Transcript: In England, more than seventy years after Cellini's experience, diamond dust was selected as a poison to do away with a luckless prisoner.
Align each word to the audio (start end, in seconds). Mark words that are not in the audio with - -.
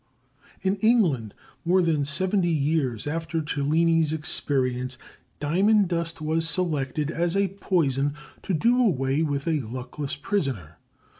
In 0.63 0.77
England, 0.77 1.35
more 1.63 1.83
than 1.83 2.05
seventy 2.05 2.49
years 2.49 3.05
after 3.05 3.39
Cellini's 3.39 4.11
experience, 4.11 4.97
diamond 5.39 5.89
dust 5.89 6.19
was 6.19 6.49
selected 6.49 7.11
as 7.11 7.37
a 7.37 7.49
poison 7.49 8.15
to 8.41 8.55
do 8.55 8.83
away 8.83 9.21
with 9.21 9.47
a 9.47 9.59
luckless 9.59 10.15
prisoner. 10.15 10.79